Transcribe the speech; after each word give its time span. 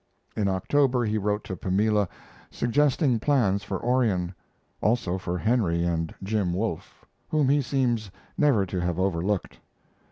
In 0.35 0.47
October 0.47 1.05
he 1.05 1.19
wrote 1.19 1.43
to 1.43 1.55
Pamela, 1.55 2.09
suggesting 2.49 3.19
plans 3.19 3.61
for 3.63 3.79
Orion; 3.85 4.33
also 4.81 5.19
for 5.19 5.37
Henry 5.37 5.83
and 5.83 6.11
Jim 6.23 6.53
Wolfe, 6.53 7.05
whom 7.29 7.47
he 7.49 7.61
seems 7.61 8.09
never 8.35 8.65
to 8.65 8.79
have 8.79 8.97
overlooked. 8.97 9.59